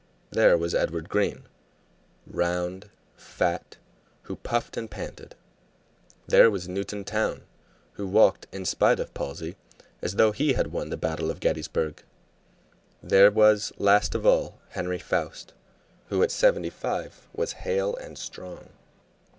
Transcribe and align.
There 0.31 0.57
was 0.57 0.73
Edward 0.73 1.09
Green, 1.09 1.43
round, 2.25 2.89
fat, 3.15 3.77
who 4.23 4.35
puffed 4.37 4.75
and 4.75 4.89
panted; 4.89 5.35
there 6.25 6.49
was 6.49 6.67
Newton 6.67 7.03
Towne, 7.03 7.43
who 7.93 8.07
walked, 8.07 8.47
in 8.51 8.65
spite 8.65 8.99
of 8.99 9.13
palsy, 9.13 9.57
as 10.01 10.15
though 10.15 10.31
he 10.31 10.53
had 10.53 10.71
won 10.71 10.89
the 10.89 10.97
battle 10.97 11.29
of 11.29 11.39
Gettysburg; 11.39 12.01
there 13.03 13.29
was, 13.29 13.71
last 13.77 14.15
of 14.15 14.25
all, 14.25 14.57
Henry 14.69 14.97
Foust, 14.97 15.53
who 16.09 16.23
at 16.23 16.31
seventy 16.31 16.71
five 16.71 17.27
was 17.31 17.51
hale 17.61 17.95
and 17.97 18.17
strong. 18.17 18.69